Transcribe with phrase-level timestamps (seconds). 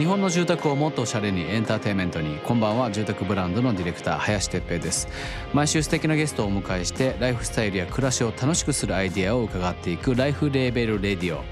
[0.00, 2.90] 日本の住宅をもっとおしゃれにエンターテインメントにこんばんは。
[2.90, 5.08] 住宅ブランドのディレクター林哲平です。
[5.52, 11.44] 毎週素敵なゲストをお迎えしてライフスタイルや暮らしを楽しくするアイデアを伺っていくライフレーベルレディオ。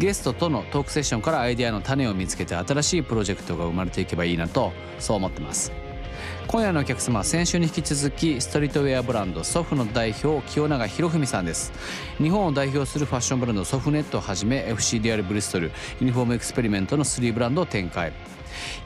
[0.00, 5.70] ゲストとのトークセッションからアイデアの種を見つけて新しいプロジェクトが生まれていけばいいなとそう思ってます。
[6.46, 11.72] 今夜のお客様は先週に引き続きストリートウェアブランドソフの代表清永博文さんです。
[12.18, 18.12] 日本を代表するファッションブランドソフネットをはじめ FCDR ブリストルユニフォームエクスペリメントの3ブランドを展開。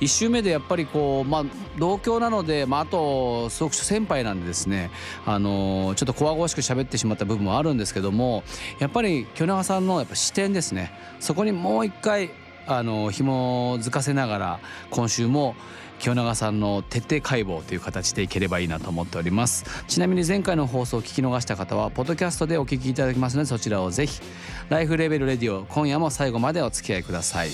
[0.01, 1.45] 1周目でやっぱりこう、まあ、
[1.79, 4.91] 同郷なので、まあ、あとすごく先輩なんでですね、
[5.27, 8.43] あのちょっとこわごわしく喋ってしまった部分もあるんですけども
[8.79, 10.93] やっぱり清永さんのやっぱ視点ですね。
[11.21, 12.31] そこにもう一回
[12.67, 15.55] あの紐づかせながら今週も
[15.99, 24.21] 清永さんの徹底解剖という形でいければいいなと思っておりますちなみに前回の放送を聞き逃した方はポッドキャストでお聞きいただきますのでそちらをぜひ
[24.69, 27.49] ライフレベルレディオ今夜も最後までお付き合いください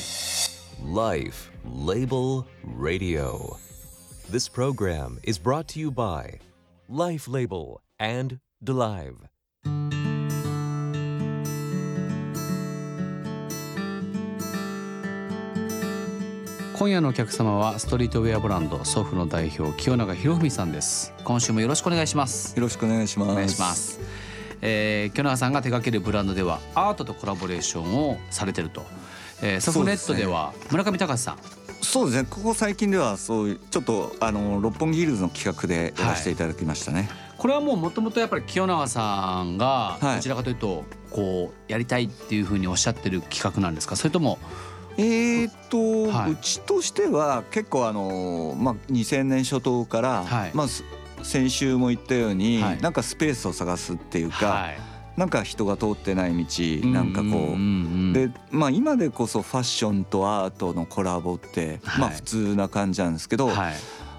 [0.84, 3.56] Life Label Radio.
[4.28, 6.40] This program is brought to you by
[6.88, 9.33] Life Label and Delive.
[16.84, 21.14] 今夜のお客様はストリートウェアブランドソフの代表清永博文さんです。
[21.24, 22.54] 今週もよろしくお願いします。
[22.54, 23.32] よろしくお願いします。
[23.32, 24.00] お願いします、
[24.60, 28.84] えー、清永さんが手掛けるブランドではアートとコラボレーションをされてると、
[29.40, 31.38] えー、ソフネットでは村上隆さん。
[31.80, 32.28] そうですね。
[32.30, 37.08] ここ最近ではそういうちょっとあの六本木ヒルズの企画でやらせていただきましたね。
[37.38, 40.16] これはもうもともとやっぱり清永さんがはい。
[40.16, 43.96] どちらかというとこうやりたいっていうふうにおっしゃってる企画なんですか？
[43.96, 44.38] それとも
[44.96, 46.32] えーっと、はい。
[46.32, 50.50] うちとしては結構あのまあ2000年初頭から、はい。
[50.54, 50.84] まあす
[51.22, 52.80] 先週も言ったように、はい。
[52.80, 54.78] なんかスペースを探すっていうか、はい。
[55.16, 57.30] なんか人が通ってない道なんかこう。
[57.30, 57.36] んん。
[57.36, 57.58] う
[58.10, 62.00] んでまあ、今でこそファッションとアートのコラボって、はい。
[62.00, 63.74] まあ普通な感じなんですけど、はい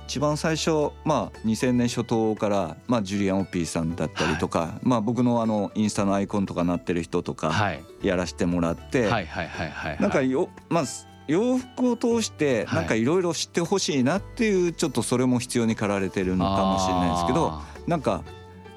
[0.08, 7.84] 一番最初、まあ、2000年初頭から、まあ、ジュリアン・オッピーさんだったりとか、まあ、僕のあのインスタのアイコンとかなってる人とかはい。
[8.04, 10.84] やらせてもらって、はいはいはいはいなんかよ、まあ、
[11.28, 12.76] 洋服を通してはい。
[12.76, 18.24] なんかいろいろ知ってほしいなっていうちょっとそれも必要に駆られてるのかもしれないですけどあなんか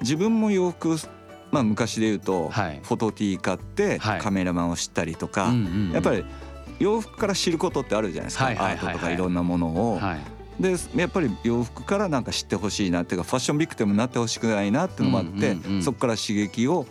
[0.00, 0.97] 自分も洋服、
[1.50, 2.81] まあ、昔で言うと、はい。
[2.83, 4.21] フォトティー買ってはい。
[4.21, 5.53] カメラマンを知ったりとーか、
[5.93, 6.25] やっぱり
[6.78, 8.87] 洋服から知ることってあるじゃないですか、はいはいはいはい。
[8.87, 10.00] アートとかいろんなものを。
[10.61, 16.87] はいでやっぱり洋服からなんか知ってほしいなっていうかファッションビクティムになってほしくないなっていうのもあって、そこから刺激を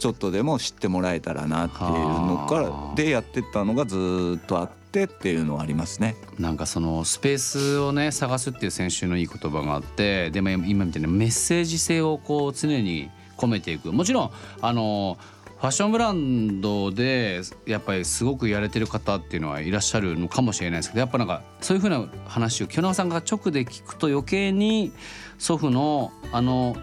[0.00, 2.94] ちょっとでも知ってもらえたらなっていうのかはらあ。
[2.96, 6.16] でやってったのがずーっとあってっていうのはありますね。
[6.40, 13.92] なんかそのスペースをね探すっていう先週のいい言葉があってでも今みたいなメッセージ性をこう常に込めていく。
[13.92, 14.30] もちろん
[14.60, 24.90] あのフファッションブランドでやっぱりすごくやれてる方っていうのはいらっしゃるのかもしれないですけどやっぱなんかそういうふうな話を清永さんが直で聞くと余計に
[25.38, 26.74] 祖父のあの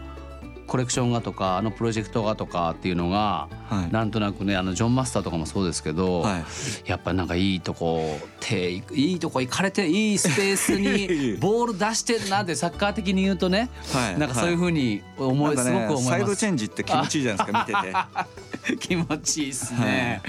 [0.69, 3.91] コレクションがとかあのプロジェクトがとかっていうのがはい。
[3.94, 6.44] なんとなくねあのジョン・マスターとかもそうですけど、はい。
[6.90, 14.19] やっぱなんかいいとこ手いいとこ行かれていいスペースに ボール出してんなってサッカー的に言うとね、はい。
[14.19, 18.40] なんかそういうふうに思い、ねすごく思いサイますドチェンジって気持ちいいじゃないですか見てて。
[18.78, 20.22] 気持ちいいっすね、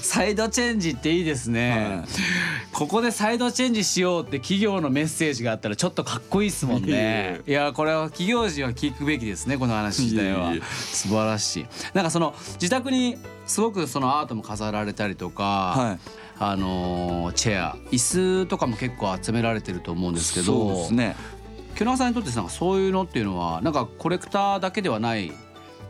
[0.00, 2.08] サイドチェンジっていいですね、はい。
[2.72, 7.40] ここでサイドチェンジしようって企業のメッセージがあったらちょっとかっこいいっすもんね。
[7.46, 10.52] いやこれは企業人は聞くべきですねこの話自体は。
[10.92, 11.66] 素晴らしい。
[11.94, 13.16] なんかその自宅に
[13.46, 15.42] すごくそのアートも飾られたりとか、
[15.76, 15.98] はい。
[16.38, 21.16] あのーチェア椅子とかも結構集められてると思うんですけどそうですね。
[21.76, 25.32] 清永さんにとってなんかそういうのっていうのはなんかコレクターだけではない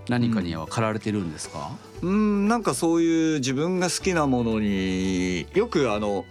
[0.08, 1.70] 何かには駆られてるんですか、
[2.02, 6.24] うんなんかそういう自分が好きなものによくあの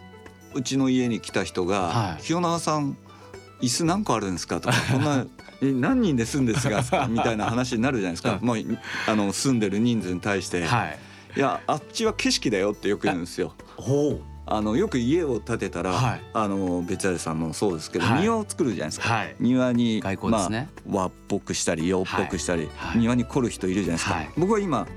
[0.54, 2.98] うちの家に来た人が「はい清永さん
[3.62, 5.26] 椅子何個あるんですか?」とか「こんなえ
[5.62, 7.08] 何人で住んですか?
[7.10, 8.48] 」みたいな話になるじゃないですか、うん。
[8.48, 8.58] もう
[9.08, 11.00] あの住んでる人数に対して「はい。
[11.38, 13.54] いやあっちは景色だよ」ってよく言うんですよ。
[14.46, 16.22] あのよく家を建てたら、はい。
[16.34, 18.22] あの別屋さんもそうですけど、はい。
[18.22, 19.14] 庭を作るじゃないですか。
[19.14, 19.36] はい。
[19.40, 20.02] 庭に
[20.50, 20.70] ね。
[20.86, 23.00] まあ、和っぽくしたり洋っぽくしたり、はい。
[23.00, 24.30] 庭に凝る人いるじゃないですか、はい。
[24.36, 24.88] 僕は今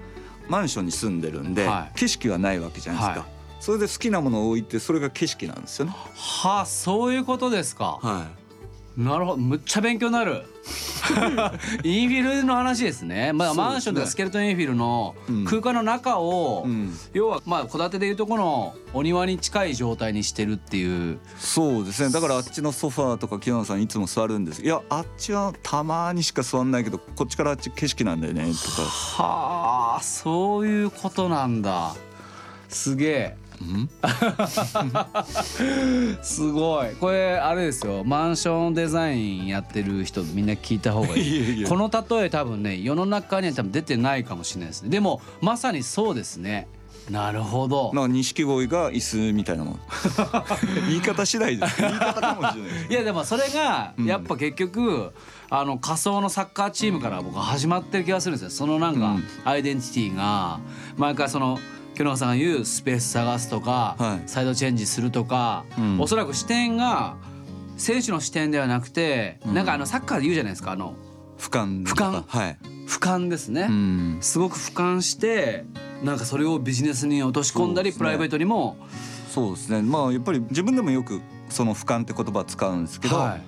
[0.48, 1.98] マンションに住んでるんで、はい。
[1.98, 3.28] 景色はないわけじゃないですか、はい。
[3.60, 5.92] それで好きなものを置いてそれが景色なんですよね。
[6.16, 8.26] はあそういうことですか、は
[8.96, 9.36] なるほど。
[9.38, 10.42] むっちゃ勉強になる。
[11.82, 15.44] インフィルの話ですね、まあ、マンションとかスケルトンインフィルのうん。
[15.44, 16.66] 空間の中を、
[17.12, 21.18] 要はまあ戸建てでいうとこのお庭に近い状態にしてるっていう。
[21.38, 22.10] そうですね。
[22.10, 24.62] だからあっちのソファーとか清野さんいつも座るんです。
[24.62, 28.82] いやあっちはたまにしか座んないけどこっちからあっち景色なんだよねとか。
[28.82, 31.94] はあそういうことなんだ。
[32.68, 33.36] すげえ。
[33.38, 33.43] うん
[36.22, 36.94] すごい。
[36.96, 38.04] これあれですよ。
[38.04, 41.22] マンションデザインやってる人みんな聞いた方がいい。
[41.28, 41.68] いやいや。
[41.68, 44.90] この例え多分ね世の中には多分出てないかもしれないですね。
[44.90, 46.68] でもまさにそうですね。
[47.10, 47.92] なるほど。
[47.92, 49.80] なんか錦鯉が椅子みたいなもん。
[50.88, 51.80] 言い方次第です。
[51.80, 54.06] 言い方かもしれないいやでもそれがうん。
[54.06, 55.12] やっぱ結局、
[55.50, 58.50] あの仮想のサッカーチームから僕は始まってる気がするんですよ。
[58.50, 59.24] そのなんかうん。
[59.44, 60.60] アイデンティティが
[60.96, 61.58] 毎回その
[61.94, 64.28] 京永さんが言うスペース探すとか、はい。
[64.28, 66.00] サイドチェンジするとか、うん。
[66.00, 67.16] おそらく視点が
[67.76, 69.54] 選手の視点ではなくて、うん。
[69.54, 70.94] なんかあのサッカーで言うじゃないですかあの
[71.38, 72.24] 俯瞰俯瞰。
[72.26, 72.58] はい。
[72.86, 74.18] 俯瞰ですね、うん。
[74.20, 75.64] すごく俯瞰して
[76.02, 77.96] なんかそれをビジネスに落とし込んだり、ね。
[77.96, 78.76] プライベートにも、
[79.30, 79.82] そうですね。
[79.82, 83.38] まあやっぱり自分でもよくその俯瞰って言葉使うんですけど、は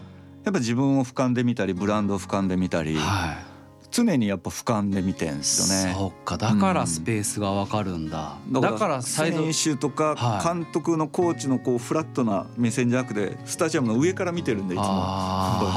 [0.44, 3.55] やっぱ自分を俯瞰で見たりブランドを俯瞰で見たり、い、はい
[3.96, 5.94] 常にやっぱ俯瞰で見てんですよね。
[5.94, 10.46] そっかだからスペースがわかるんだ、だから選手とかはい。
[10.46, 14.84] 監督のコーチのこうフラットな目線じゃなくてスタジアムの上から見てるんでいつも。
[14.86, 15.74] あ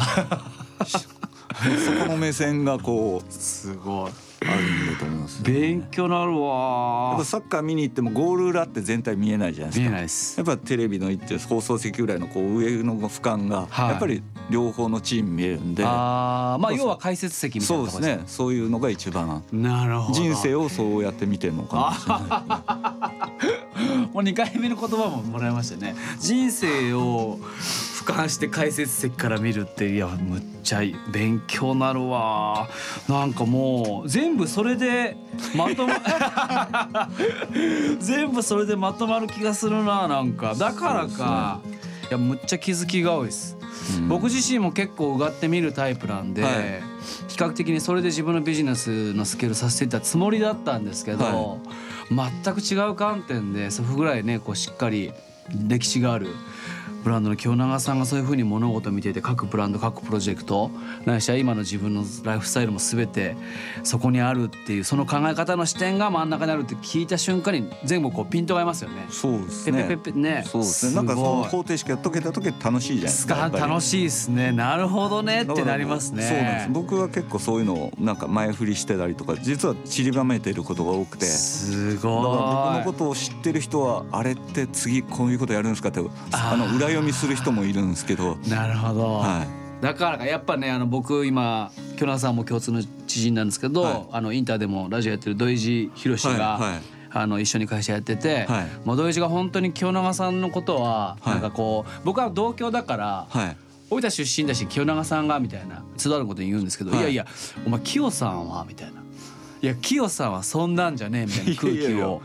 [0.86, 4.12] そこの目線がこうすごい。
[4.42, 5.51] あるんだと思います、ね。
[5.51, 9.94] 勉強なるやっわぱサッカー見に行ってもゴール裏って全体見えないじゃないです見えか。
[9.94, 10.38] ないです。
[10.38, 13.90] やっぱテレビの行って放送席ぐらいのこう上の俯瞰がはい。
[13.92, 16.88] やっぱり両方のチーム見えるんで、あーまあそうそう。
[16.88, 18.24] 要は解説席みたいそうですなとこですね。
[18.28, 19.44] そういうのが一番。
[19.51, 20.13] なるほど。
[20.13, 24.10] 人生をそうやって見てるのかもしれない。
[24.13, 25.95] もう2回目の言葉ももらいましたね。
[26.19, 27.40] 人生を
[28.00, 32.68] 俯瞰して解説席から見るっていやむっちゃいい勉強なるわ。
[33.10, 35.18] なんかもう全部それで
[35.54, 36.00] まとま
[38.00, 40.56] 全部それでまとまる気がするななんか。
[40.56, 41.60] だからか、
[42.10, 43.57] いやむっちゃ気づきが多いです。
[43.98, 44.07] うん。
[44.07, 46.54] 僕自身も結構うがって見るタイプなんで、はい。
[47.28, 51.57] 比較的にそれで自分のビジネスのスケールさせていったつもりだったんですけど、は
[52.44, 55.12] 全く違う観点で祖父ぐらいねこうしっかり
[55.68, 56.28] 歴史がある
[57.04, 60.69] ブランドの京永さんがそういうふうに物事を見ていて各ブランド各プロジェクト
[61.06, 63.36] ないしは今の自分のライフスタイルも全て
[63.84, 69.06] そこにあるっていうその考え方の視点が真ん中にあるって聞いた瞬間に全部こうピントが合いますよね。
[69.10, 69.84] そうですね。
[69.84, 70.96] ペペペペねそうですね。
[70.96, 73.50] なんかその方程式やっとけた時楽しいじゃないですか。
[73.52, 76.69] 楽しいですねなるほどねってなりますねそうなんです。
[76.72, 81.25] 僕は結構そういうのをなんか前振りしてたりとか実は散りばめてることが多くて。
[81.25, 89.46] すだからごい僕のことを知ってる人はあれって次こういうことやるんですかってあの裏読みする人もいるんですけど、なるほど、は
[89.82, 94.06] だからかやっぱねあの僕今京奈さんも共通の知人なんですけど、はい。
[94.12, 96.82] あのインターでもラジオやってる土井地博が、はいはい。
[97.12, 98.68] あの一緒に会社やってて、はい。
[98.86, 101.34] もう土井地が本当に京奈さんのことは、はい。
[101.34, 103.58] なんかこう僕は同郷だから、いはい。
[103.90, 107.00] 大分出身だし清永さんがみたいな津田のこと言うんですけど、はい。
[107.00, 107.26] い、やいや
[107.66, 109.00] お前清さんはみたいな。
[109.62, 112.22] いや清さんはそんなんじゃねえみたいな空気を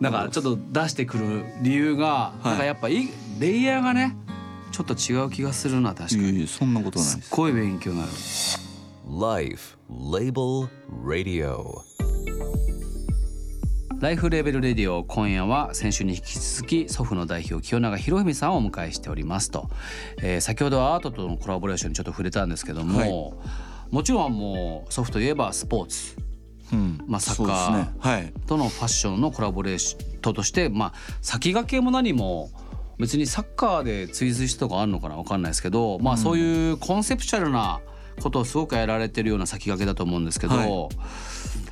[0.00, 2.46] なんかちょっと出してくる理由が、い。
[2.46, 3.08] なんかやっぱい
[3.38, 4.16] レイヤーがね
[4.70, 7.28] ちょっと違う気がするな確かにいやいやそんなことないです。
[7.28, 8.10] すっごい勉強になる
[9.20, 10.68] Life Label
[11.04, 11.80] Radio.
[14.00, 19.70] ライフレーベルレディオ今夜は先週に引き続き祖父の代表清永博文さんをお迎えしておりますと、
[20.20, 23.10] えー先ほどはアートとのコラボレーションにちょっと触れたんですけども、はい
[23.90, 26.16] もちろんもう祖父といえばスポーツ
[26.72, 27.90] うんまあサッカーね。
[28.00, 28.32] はい。
[28.46, 30.92] とのファッションのコラボレーションとしてまあ
[31.22, 32.50] 先駆けも何も
[32.98, 37.80] 別にサッカーで追随したとかあるのかな分かんないですけど、まあそういうコンセプチュアルな
[38.20, 40.88] ことをすごくやられてるような先駆けだと思うんですけど、はい。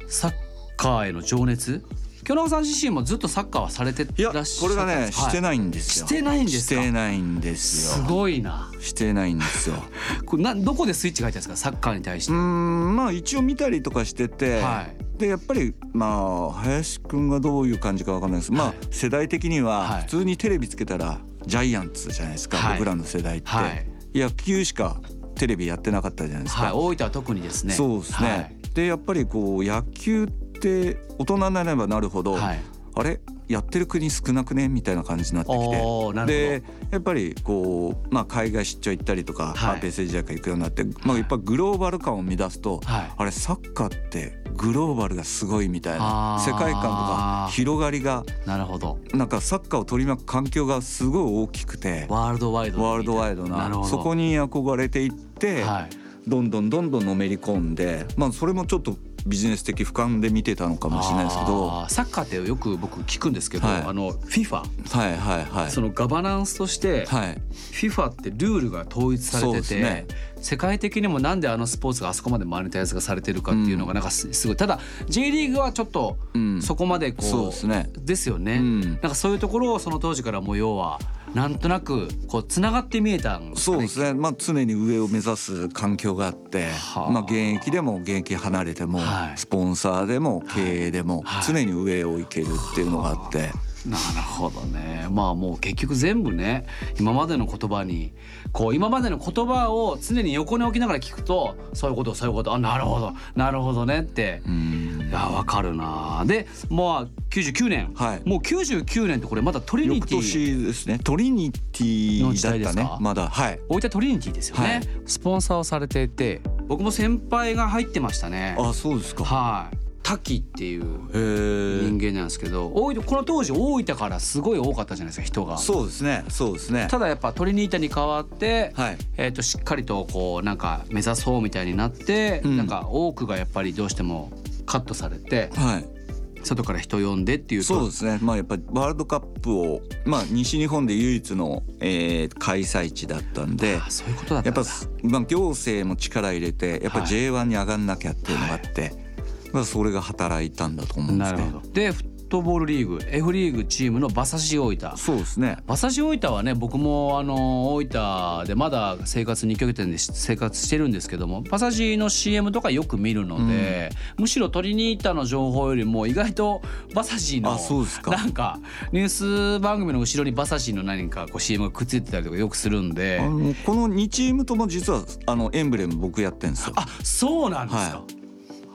[0.09, 0.33] サッ
[0.77, 1.85] カーへの情熱？
[2.25, 6.07] 京永さん自身もずっとサッカーはされていやらっしゃこれがねしていないんですよ。
[6.07, 6.81] してないんですか？
[6.81, 8.07] してないんですすよ。
[8.07, 8.71] ごいな。
[8.81, 9.77] してないんですよ。
[10.25, 11.57] これなどこでスイッチが入ったんですか？
[11.57, 18.53] サッカーに対して、うーんまあ一応見たりとかしてて、はいでやっぱりまあ林くんがどういう感じかわかんないです。
[18.53, 20.03] まあ、はい世代的にははい。
[20.03, 22.79] 普通にテレビつけたらジャイアンツじゃないですか、はい。
[22.79, 23.87] 僕らの世代って、はい。
[24.19, 25.01] 野球しか
[25.37, 27.73] テレビやってなかったじゃないですか、はい、大分は特にですね。
[27.73, 28.57] そうですね、はい。
[28.75, 32.61] でやっぱりこう野球って大人になればなるほど、はい。
[32.95, 36.27] あれやってる国少なくねみたいな感じになってきて。
[36.27, 39.55] でやっぱりこう、まあ、海外出張行ったりとか、はい。
[39.55, 43.13] まあ、ベース時代から行くようになって、まあ、やっぱグローバル感を乱すと、はい。
[43.17, 48.99] あれサッカーってグローバルがすごいみたいな世界観とか広がりがなるほど。
[49.13, 53.71] なんかサッカーを取り巻く環境がすごい大きくてワールドワイドワールドワイドな。
[53.85, 55.91] そこに憧れていって、はい。
[56.29, 63.83] どんどんどんどんのめり込んで、まあ、それもちょっとビジネス的俯瞰で見てたのかもしれないですけどサッカーってよく僕聞くんですけど、はい。
[63.83, 64.63] あの FIFA
[64.97, 65.71] はいはいはい。
[65.71, 67.43] そのガバナンスとして、はい。
[67.73, 70.07] FIFA ってルールが統一されそうてて、ですね
[70.43, 74.57] 世界的にもなんであのスポーツがあそこまでマネタイズがされてるかっていうのがなんかすすごい。
[74.57, 76.63] ただ J リーグはちょっとうん。
[76.63, 77.91] そこまでこう、そうですね。
[77.99, 78.81] ですよね、うん。
[78.81, 80.99] なんかそういうところをその当時からもう要は
[81.35, 83.77] なんとなくこうつながって見えたんですかね。
[83.77, 87.11] そうですね、まあ、常に上を目指す環境があって、はあ。
[87.11, 89.39] まあ、現役でも現役離れても、はい。
[89.39, 91.45] スポンサーでも経営でもはい。
[91.47, 93.51] 常に上を行けるっていうのがあって、
[93.87, 95.09] なるほどね。
[95.11, 96.67] まあもう結局全部ね
[97.01, 98.13] 今までの言葉に
[98.53, 105.09] こう今までの言葉を常に横に置きながら聞くとそういうことそういうことあなるほどなるほどねってうん。
[105.09, 106.25] いやわかるな。
[106.27, 108.29] でまあ99年、はい。
[108.29, 110.99] もう99年ってこれまだトリニ翌ティ年ですね。
[111.03, 112.83] トリニティの時代ですか？
[112.83, 113.29] ねまだ。
[113.29, 113.61] はい。
[113.69, 114.89] 大分トリニティですよね、はい。
[115.07, 118.57] スポンサーをされていて僕も先輩が入ってましたね。
[118.59, 119.25] あそうですか。
[119.25, 125.59] はい滝っていう人間なんですけど大分この当時大分からすごい多かったじゃないですか人が。
[125.59, 126.25] そうですね。
[126.29, 126.89] そうですね。
[126.91, 128.99] ただやっぱトリニータに変わって、はい。
[129.17, 132.57] えー、としっかりとこうなんか目指そうみたいになって、うん。
[132.57, 134.33] なんか多くがやっぱりどうしても
[134.67, 136.03] カットされてはい。
[136.45, 137.67] 外から人呼んでっていうと。
[137.69, 138.19] そうですね。
[138.21, 144.63] まあやっぱりワールドカップをまあ西日本で唯一の、えー開催地だったんであそういうことだったやっぱ、
[145.03, 147.09] まあ、行政も力入れてやっぱはい。
[147.09, 149.12] J1 に上がんなきゃっていうのがあって、
[149.53, 151.39] まあ、それが働いたんだと思うんですね。
[151.39, 151.73] なるほど。
[151.73, 154.97] でフットボールリーグ F リーグチームの馬刺し大分。
[154.97, 155.59] そうですね。
[155.67, 168.13] 馬刺し大分はね僕もあの大分でまだ生活2拠点で生活してるんですけども馬刺しの CM とかよく見るので、むしろトリニータの情報よりも意外と馬刺しのあそうですか。
[168.13, 168.59] なんか
[168.93, 173.19] ニュース番組の後ろに馬刺しの何かこう CM がくっついてたりとかよくするんで。
[173.67, 176.73] この2チームとも実はあのエンブレム僕やってんですよ。
[176.77, 178.22] あそうなんですか、はい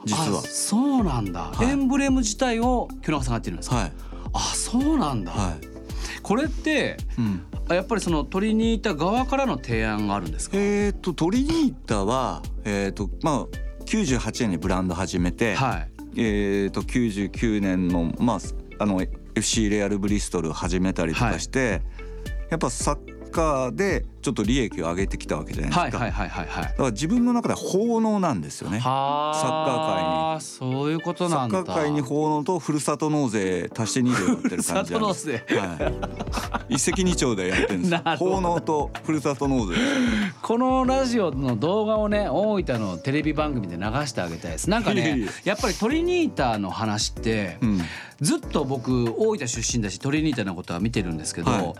[0.08, 0.40] 実は。
[0.40, 1.68] あそうなんだ、はい。
[1.68, 3.92] エンブレム自体を清中さんがやってるんですか、はい。
[4.32, 5.54] あそうなんだ、はい、
[6.22, 10.56] これってうん、あやっぱりそのトリニータ側からの提案があるんですか？
[10.58, 13.46] えっ、とトリニータはえっ、とまあ
[13.84, 15.90] 98年にブランド始めて、はい。
[16.16, 18.38] えっ、と99年のまあ
[18.80, 19.00] あの
[19.34, 21.82] FC レアルブリストル始めたりとかして、
[22.50, 25.98] やっぱサッカーでちょっと利益を上げてきたわけじゃないですか。
[25.98, 28.78] はいはいはいはいはいだから自分の中では奉納なんですよね。
[28.78, 35.26] はサッカー界にそういうことサッなんだカー界に奉納とふるさと納税足して2でやってる感じなん里です。
[35.28, 36.74] 納税はい。
[36.74, 39.74] 一石二鳥でやってるんです 奉納とふるさと納税。
[40.42, 47.80] このラジオの動画をね大分のテレビ番組で流してあげたいですなんかねえやっぱりトリニータの話ってうん。
[48.20, 51.74] ずっと僕大分出身だしトリニータのことは見てるんですけど、はい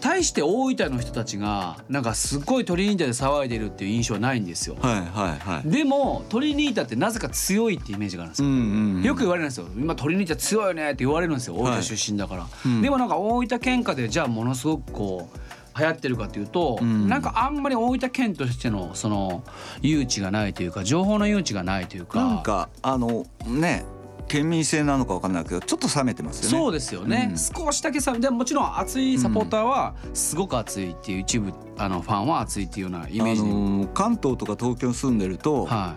[0.00, 4.76] 対して大分の人たちがなんかすっごいトリニータで騒いでるっていう印象はないんですよ。
[4.80, 5.70] はいはいはい。
[5.70, 8.48] でもトリニータってなぜか強いってイメージがあるんですよ。
[8.48, 9.02] うんうんうん。
[9.02, 15.38] よく言われるんですよ今トリニータ強いよねって言われるんですよ大分出身だから、うんでもなんか大分県下でじゃあものすごくこう
[15.78, 19.44] 流行ってるかっていうと、んなんかあんまり大分県としてのその
[19.80, 23.84] 誘致がないというか情報の誘致がないというかなんかあのね
[24.28, 26.58] 県民性なのかわかんないけどちょっと冷めてますよね。
[26.58, 27.38] そうですよね、うん。
[27.38, 35.94] 少しだけさでももちろん熱いサポーターはすごく熱いっていう一部あのファンは熱いっていうようなイメージあに、のー関東とか東京に住んでると、は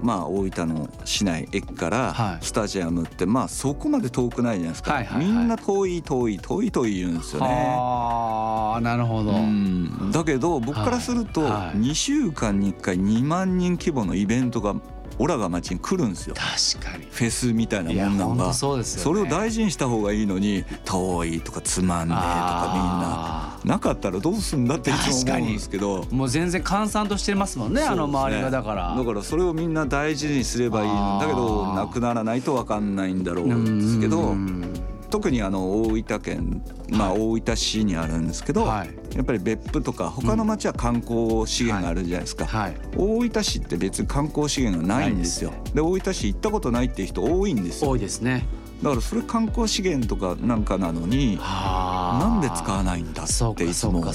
[0.00, 1.90] まあ大分の市内駅かはい。
[1.90, 7.54] らスタジアムってまあそこまで遠くないじゃないですか、みんな遠い遠い遠い遠い言うんですい、よね。
[7.54, 10.10] はあなるほど、うん。
[10.12, 11.76] だけど僕からするとはいはい。
[11.76, 14.74] 2週間に1回2万人規模のイベントが
[15.18, 16.34] オラが町に来るんですよ。
[16.34, 17.06] 確かに。
[17.10, 23.58] フェスみたいなもんなんがそうですよ、ね、それを大事にした方がいいのに遠いとかつまんねえとかみんな。
[23.58, 26.00] あなかったらどうすんだっていつも思うんですけど。
[26.02, 28.94] ーもう全然閑散としてますもんねあの周りがだから。
[28.96, 34.20] だからそれをみんな大事にすればいいのだけどなくならないと分かんないんだろうんですけど。
[34.20, 34.81] うん
[35.12, 38.90] 特にあの大分県まあ大分市にあるんですけど、はい。
[39.14, 42.76] やっぱり別府とか他の町は観光資源があるじゃないですか、はい。
[42.96, 45.52] 大分市って別に観光資源がないんですよ。
[45.74, 47.90] で大分市行ったことないっていう人多いんですよ。
[47.90, 48.46] 多いですね。
[48.82, 54.10] だからそれ観光資源とかなんかなのにはあなんで使わないんだそうっていつも思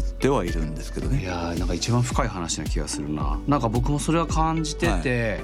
[0.00, 3.38] ってはいるんですけどいねやーなんか一番深い話な気がするな。
[3.46, 5.40] なんか僕もそれは感じてて、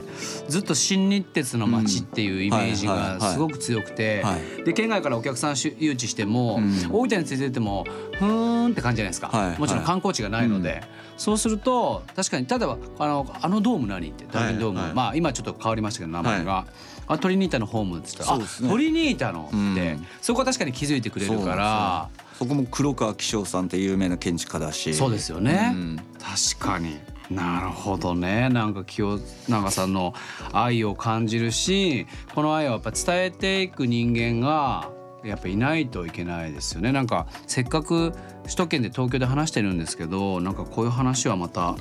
[0.49, 3.19] ずっと新日鉄の街っていうイメージうんはいはいはい。
[3.21, 4.65] がすごく強くて、はい。
[4.65, 6.73] で県外からお客さんし誘致しても、うん。
[6.91, 7.85] 大分についてっても
[8.19, 10.83] ふーんって感じじゃないですか、はいもちろん観光地がないので、
[11.17, 14.95] そうすると確かに例えばあのあのドーム何ってドーム、はいはい。
[14.95, 16.67] まあ今ちょっと変わりましたけど名前が。
[17.09, 18.33] あトリニータのホームって言った。
[18.33, 18.45] ら、ね。
[18.45, 20.07] あトリニータのって、うん。
[20.21, 22.09] そこは確かに気づいてくれるから。
[22.39, 24.95] そこも黒川紀章さんって有名な建築家だし。
[24.95, 26.01] そうですよね、うん。
[26.21, 26.99] 確かに。
[27.31, 28.49] なるほどね。
[28.49, 30.15] なんか清永さんの
[30.53, 34.91] 愛を感じるしこの愛をやっぱ伝えていく人間が
[35.25, 36.93] やっぱいないといけないですよね。
[36.93, 38.13] なんかせっかく
[38.45, 41.75] 首都圏で東京で話してるんですけどなんかこういう話はまた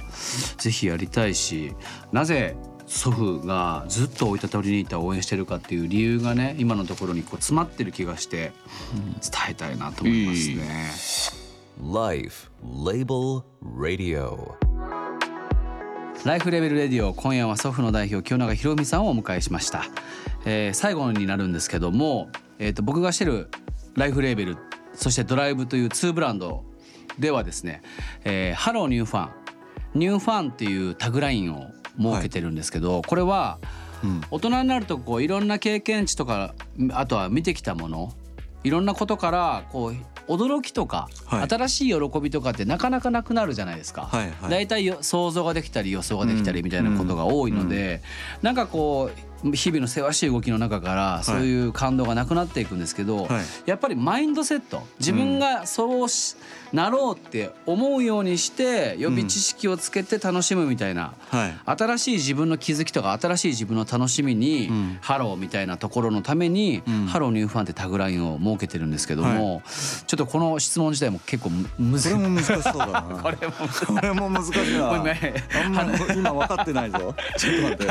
[0.58, 1.74] ぜひやりたいし
[2.12, 2.58] なぜ
[2.88, 8.54] 祖父がずっと追いたたりにいた応援してるかっていう理由がね今のところにこう詰まってる気がして
[9.22, 10.92] 伝えたいなと思いますね。
[11.94, 13.44] Life Label
[13.78, 14.54] Radio.
[16.26, 19.86] ライフレベルレディオ今夜は祖父の代表清永博美さんをお迎えしました、
[20.46, 23.50] えー、最後になるんですけども、えー、と僕がしてる
[23.96, 24.58] ライフレーベル
[24.94, 26.66] そしてドライブという2ブランド
[27.20, 27.82] ではですね、
[28.24, 29.30] えー、ハローニューファン
[29.94, 33.60] ニューファンっていうタグラインを設けてるんですけど、はい、これは
[34.32, 36.54] 大人になるとこういろんな経験値とか
[36.92, 38.14] あとは見てきたもの
[38.64, 39.96] いろんなことからこう
[40.28, 44.04] 驚きとか、はい、新しい喜びとかってなかなかなくなるじゃないですか。
[44.04, 48.02] はいはい、だいたい想像ができたり予想ができたりみたいなことが多いので、うんうん、
[48.42, 56.08] なんかこう日々のせわしい動きの中からそういう感動がなくなっていくんですけど、はい、やっぱりマインドセット自分がそう
[56.74, 72.12] なろうって思うようにして予備知識をつけて楽しむみたいな、うんはい、新しい自分の気づきとか新しい自分の楽しみに、うん、ハローみたいなところのために、うん、 Hello New Fun ってタグラインを設けてるんですけども、はい、ちょっとこの質問自体も結構難しい。
[72.14, 73.02] これも難しそうだな。
[73.24, 74.92] これもこれも難しいな。
[74.92, 77.16] あんま今分かってないぞ。
[77.38, 77.88] ちょっと待って。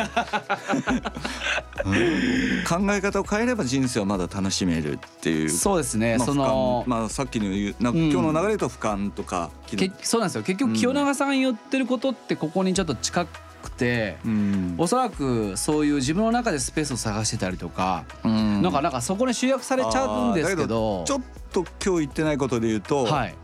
[2.66, 5.50] 考え方を変えれば人生はまだ楽しめるっていう。
[5.50, 10.43] そうですね、まあ、そのまあさっきの言うな今日の流れと俯瞰とか、うん、そうなんですよ。
[10.43, 23.35] 結局清永さん言ってることってここにちょっと近くて、うん、おそらくそういう自分の中でスペースを探してたりとか、うん、なんかなんかそこに集約されちゃうんですけどちょっと今日言ってないことで言うと、はい、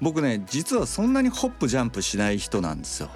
[0.00, 3.10] 僕ね実はそんなにホップジャンプしない人なんですよ。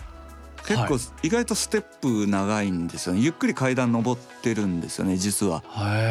[0.66, 3.21] 結構意外とステップ長いんですよね。
[3.21, 5.62] ゆっくり階段登ってるんですよね実は。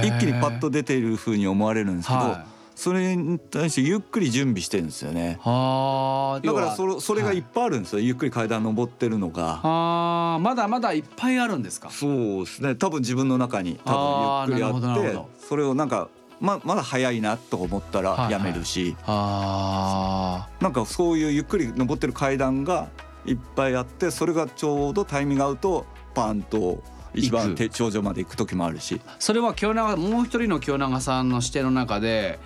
[0.04, 2.46] 一気にパッと出ているふうに思われるんですけど、はい、
[2.76, 5.40] それに対してゆっくり準備してるんですよね。
[5.40, 9.60] だからそれそれがいっぱいあるんですよ、はい、ゆっくり階段登ってるのが。
[9.64, 11.90] あまだまだいっぱいあるんですか？
[11.90, 12.12] そう
[12.46, 12.76] ですね。
[12.76, 22.88] 多分自分の中に多分ゆっくりあってそれをなんかままだ早いなと思ったらやめるし、はいはい、なんかそういうゆっくり登ってる階段が
[23.26, 26.84] いっぱいあってそれがちょうどタイミング合うとパンと
[27.14, 29.00] 一番手頂上まで行く時もあるし。
[29.20, 32.40] それは清永もう一人の清永さんの視点の中で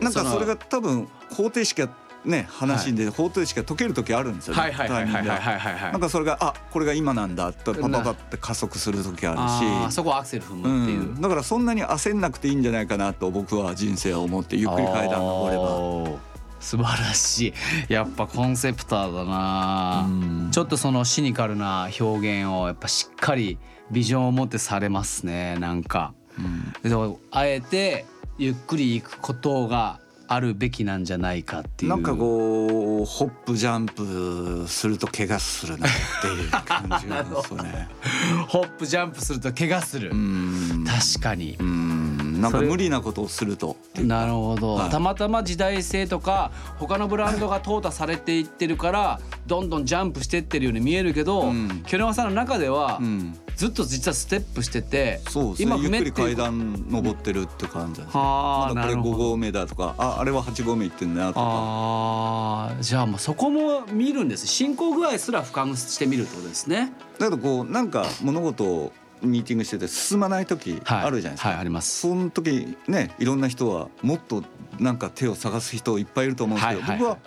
[0.00, 1.88] なんかそれが多分方程式が
[2.24, 4.72] ね話で方程式が解ける時あるんですよね。
[4.72, 9.94] なんかそれがあこれが今なんだとパパパって加速する時あるし。
[9.94, 16.35] そこアクセル踏むっていう、うん、だからそんなに焦んなくていいんじゃないかなと僕は人生を思ってゆっくり階段登れば。
[16.66, 17.54] 素晴らし
[17.88, 17.92] い。
[17.92, 20.08] やっぱコンセプターだな。
[20.50, 23.56] ちょっとそのシニカルな表現をやっぱしっかり
[23.92, 26.12] ビジョンを持ってされますねなんか、
[26.84, 28.04] うん、あえて
[28.36, 31.90] ゆっくり行くことがあるべきなんじゃないかっていう。
[31.90, 37.88] なんかこうホップジャンプすると怪我するなっていう感じなんですよね。
[38.48, 40.10] ホップジャンプすると怪我する。
[40.10, 41.56] 確かに
[42.40, 43.76] なんか無理なことをすると。
[43.98, 53.38] なるほど、はい、たまたま時代性とか他のブランドが淘汰されていってるからどんどんジャンプしてってるように見えるけど、うん、キョネワさんの中では、うん。
[53.56, 55.74] ずっと実はステップしててそうですね。
[55.74, 61.40] 今ゆっくり階段登ってるって感じなんですね、まだこれ5合目だとかああれは8合目行ってんなとか。
[61.42, 64.46] あじゃあもうそこも見るんです。
[64.46, 66.92] 進行具合すら俯瞰してみるってことですね。
[67.18, 68.92] だけどこうなんか物事を
[69.22, 72.00] ミーティングしてて進まない時あるじゃないですか、はい、はい、あります。
[72.00, 74.44] その時ねいろんな人はもっと
[74.78, 77.18] なんか手を探す人いっぱいいると思うんですけど、はいはい、僕は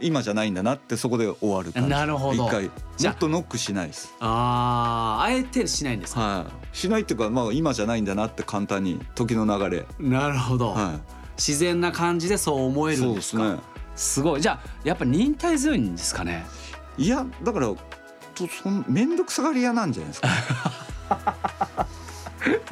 [0.00, 1.88] 今じゃないんだなってそこで終わる感じ。
[1.88, 2.46] なるほど。
[2.46, 2.64] 一回。
[2.64, 2.70] も
[3.10, 4.12] っとノックしないです。
[4.20, 9.86] あああえてしないんですか、はい、しないっていうか、まあ、今じゃないんだなって簡単に時の流れ。
[9.98, 11.00] なるほど、はい、
[11.36, 13.42] 自然な感じでそう思えるんですか？
[13.42, 13.72] そうですね。
[13.94, 14.40] すごい。
[14.40, 16.46] じゃあやっぱ忍耐強いんですかね？
[16.98, 17.76] いやだからと
[18.46, 20.28] そん面倒くさがり屋なんじゃないですか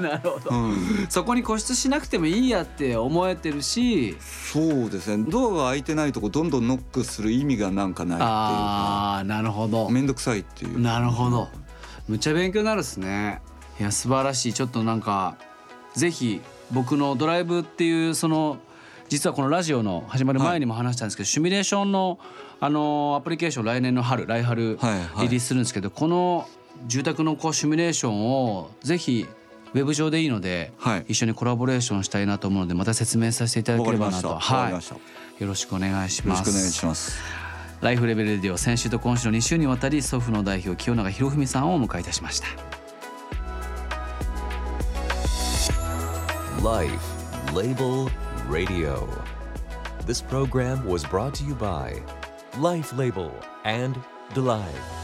[0.09, 4.17] なるほど、うん、そこに固執しなくてもいいやって思えてるし。
[4.21, 5.25] そうですね。
[5.29, 8.35] ドアが開いてないとこどんどんノックする意味がなんかないっていうか。
[8.35, 9.89] ああなるほど。
[9.91, 10.81] 面倒くさいっていう。
[10.81, 11.49] なるほど。
[12.09, 13.41] むっちゃ勉強になるっすね。
[13.79, 14.53] いや素晴らしい。
[14.53, 15.37] ちょっとなんか
[15.95, 18.59] ぜひ僕のドライブっていうその
[19.09, 22.19] 実はこのラジオの始まる前にも話したんですけど、はい、シミュレーションの
[22.63, 24.79] あのアプリケーション来年の春来春
[25.21, 26.49] リリースするんですけど、はいはい、この
[26.87, 29.27] 住宅のこうシミュレーションをぜひ
[29.73, 36.39] ウェブ上でいいので、はい、一緒にコラボレーションしたいなと思うのでまた説明させていただければなと、はい、よろしくお願いします。
[36.41, 37.19] よろしくお願いします
[37.81, 42.47] ライフレベルでディオ先週と今週の2週にわたり祖父の代表清永博文さんをお迎えいたしました。
[46.63, 47.01] Life
[47.55, 48.11] Label
[48.51, 49.09] Radio.
[50.07, 52.03] This program was brought to you by
[52.59, 53.33] Life Label
[53.65, 53.99] and
[54.35, 55.00] Delive.